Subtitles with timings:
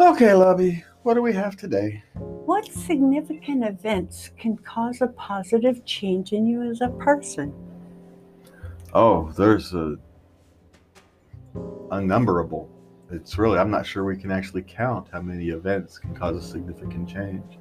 [0.00, 2.02] Okay, Lubby, what do we have today?
[2.14, 7.54] What significant events can cause a positive change in you as a person?
[8.92, 9.96] Oh, there's a
[11.54, 12.68] unnumberable.
[13.12, 16.46] It's really, I'm not sure we can actually count how many events can cause a
[16.46, 17.58] significant change.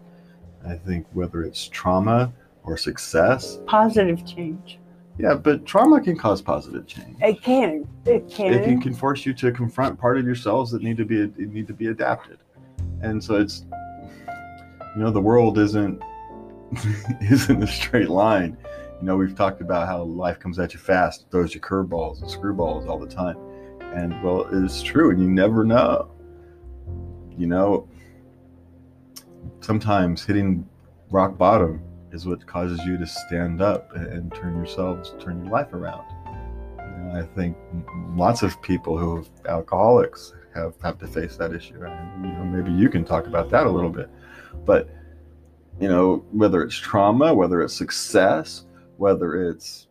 [0.68, 4.80] I think whether it's trauma or success, Positive change.
[5.18, 7.18] Yeah, but trauma can cause positive change.
[7.22, 7.88] It can.
[8.06, 8.54] It can.
[8.54, 11.68] It can, can force you to confront part of yourselves that need to be need
[11.68, 12.40] to be adapted,
[13.02, 13.66] and so it's,
[14.96, 16.02] you know, the world isn't
[17.22, 18.58] isn't a straight line.
[19.00, 22.30] You know, we've talked about how life comes at you fast, throws you curveballs and
[22.30, 23.38] screwballs all the time,
[23.94, 26.10] and well, it's true, and you never know.
[27.38, 27.88] You know,
[29.62, 30.68] sometimes hitting
[31.12, 35.74] rock bottom is what causes you to stand up and turn yourselves, turn your life
[35.74, 36.06] around.
[36.78, 37.58] You know, I think
[38.16, 41.84] lots of people who are alcoholics have have to face that issue.
[41.84, 44.10] And, you know, maybe you can talk about that a little bit.
[44.66, 44.90] But
[45.80, 48.66] you know, whether it's trauma, whether it's success,
[48.98, 49.88] whether it's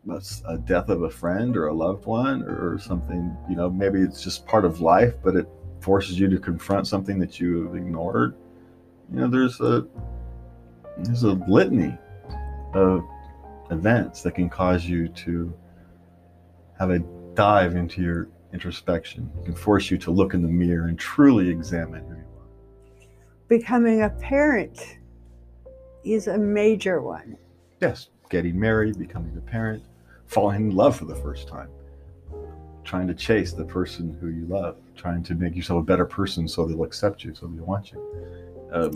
[0.47, 4.23] a death of a friend or a loved one or something, you know, maybe it's
[4.23, 5.49] just part of life, but it
[5.81, 8.37] forces you to confront something that you have ignored.
[9.13, 9.87] You know, there's a
[10.99, 11.99] there's a litany
[12.75, 13.05] of
[13.71, 15.53] events that can cause you to
[16.79, 16.99] have a
[17.35, 19.31] dive into your introspection.
[19.41, 23.09] It can force you to look in the mirror and truly examine who you are.
[23.49, 24.99] Becoming a parent
[26.05, 27.37] is a major one.
[27.81, 29.83] Yes, getting married, becoming a parent,
[30.27, 31.69] falling in love for the first time,
[32.85, 36.47] trying to chase the person who you love, trying to make yourself a better person
[36.49, 38.69] so they'll accept you, so they'll want you.
[38.73, 38.93] Um,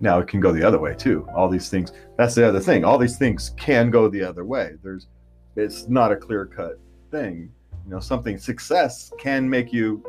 [0.00, 1.28] now it can go the other way too.
[1.34, 1.92] All these things.
[2.16, 2.84] That's the other thing.
[2.84, 4.72] All these things can go the other way.
[4.82, 5.08] There's,
[5.56, 6.78] it's not a clear cut
[7.10, 7.50] thing.
[7.84, 10.02] You know, something success can make you,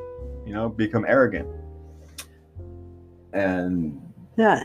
[0.45, 1.47] you know, become arrogant.
[3.33, 4.01] And
[4.37, 4.63] Yeah.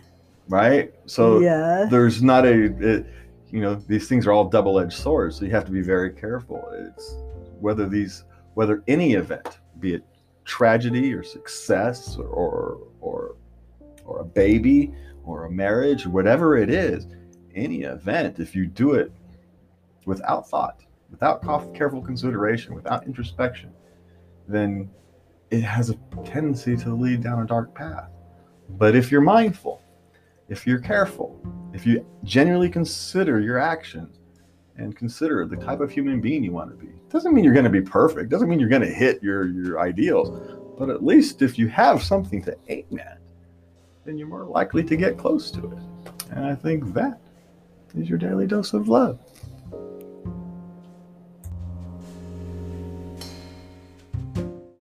[0.49, 0.93] right.
[1.07, 1.87] So yeah.
[1.91, 3.07] there's not a, it,
[3.51, 5.39] you know, these things are all double edged swords.
[5.39, 6.67] So you have to be very careful.
[6.73, 7.17] It's
[7.61, 8.25] whether these,
[8.55, 10.05] whether any event, be it
[10.45, 13.37] tragedy or success or or or,
[14.05, 14.93] or a baby
[15.25, 17.07] or a marriage, whatever it is,
[17.55, 19.13] any event, if you do it
[20.05, 21.43] without thought, without
[21.75, 23.73] careful consideration, without introspection,
[24.49, 24.91] then
[25.51, 25.95] it has a
[26.25, 28.11] tendency to lead down a dark path.
[28.71, 29.83] But if you're mindful,
[30.49, 31.41] if you're careful,
[31.73, 34.19] if you genuinely consider your actions
[34.77, 37.65] and consider the type of human being you want to be, doesn't mean you're going
[37.65, 41.43] to be perfect, doesn't mean you're going to hit your, your ideals, but at least
[41.43, 43.19] if you have something to aim at,
[44.05, 45.79] then you're more likely to get close to it.
[46.31, 47.21] And I think that
[47.95, 49.19] is your daily dose of love.